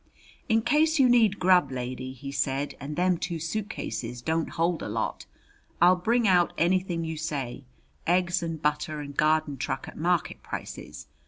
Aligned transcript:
"In 0.49 0.63
case 0.63 0.97
you 0.97 1.07
need 1.07 1.39
grub, 1.39 1.71
lady," 1.71 2.11
he 2.11 2.31
said," 2.31 2.73
and 2.79 2.95
them 2.95 3.19
two 3.19 3.37
suitcases 3.39 4.23
don't 4.23 4.49
hold 4.49 4.81
a 4.81 4.89
lot, 4.89 5.27
I'll 5.79 5.95
bring 5.95 6.27
out 6.27 6.53
anything 6.57 7.05
you 7.05 7.17
say: 7.17 7.65
eggs 8.07 8.41
and 8.41 8.59
butter 8.59 8.99
and 8.99 9.15
garden 9.15 9.57
truck 9.57 9.87
at 9.87 9.95
market 9.99 10.41
prices. 10.41 11.05